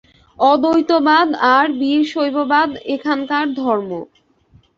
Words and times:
অদ্বৈতবাদ 0.39 1.27
আর 1.53 1.65
বীরশৈববাদ 1.79 2.69
এখানকার 2.95 3.45
ধর্ম। 3.55 3.91